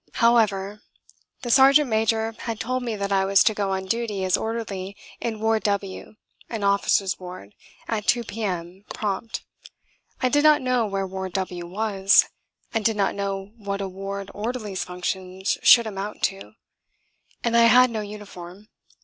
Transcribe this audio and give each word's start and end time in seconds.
However! 0.13 0.81
The 1.43 1.51
Sergeant 1.51 1.87
Major 1.87 2.31
had 2.31 2.59
told 2.59 2.81
me 2.81 2.95
that 2.95 3.11
I 3.11 3.23
was 3.23 3.43
to 3.43 3.53
go 3.53 3.69
on 3.69 3.85
duty 3.85 4.23
as 4.23 4.35
orderly 4.35 4.97
in 5.19 5.39
Ward 5.39 5.61
W 5.61 6.15
an 6.49 6.63
officers' 6.63 7.19
ward 7.19 7.53
at 7.87 8.07
2 8.07 8.23
p.m. 8.23 8.83
prompt. 8.95 9.43
I 10.19 10.27
did 10.27 10.43
not 10.43 10.59
know 10.63 10.87
where 10.87 11.05
Ward 11.05 11.33
W 11.33 11.67
was; 11.67 12.25
I 12.73 12.79
did 12.79 12.95
not 12.95 13.13
know 13.13 13.51
what 13.57 13.79
a 13.79 13.87
ward 13.87 14.31
orderly's 14.33 14.83
functions 14.83 15.59
should 15.61 15.85
amount 15.85 16.23
to. 16.23 16.53
And 17.43 17.55
I 17.55 17.65
had 17.65 17.91
no 17.91 18.01
uniform. 18.01 18.69